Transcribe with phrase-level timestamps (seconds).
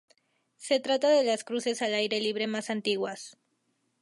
[0.57, 3.37] Se trata de las cruces al aire libre más antiguas.